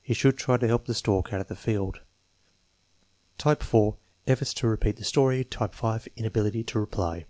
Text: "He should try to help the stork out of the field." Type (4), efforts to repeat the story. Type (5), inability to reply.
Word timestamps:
"He 0.00 0.14
should 0.14 0.38
try 0.38 0.56
to 0.56 0.68
help 0.68 0.84
the 0.86 0.94
stork 0.94 1.32
out 1.32 1.40
of 1.40 1.48
the 1.48 1.56
field." 1.56 2.02
Type 3.38 3.60
(4), 3.60 3.96
efforts 4.28 4.54
to 4.54 4.68
repeat 4.68 4.98
the 4.98 5.04
story. 5.04 5.42
Type 5.42 5.74
(5), 5.74 6.06
inability 6.16 6.62
to 6.62 6.78
reply. 6.78 7.26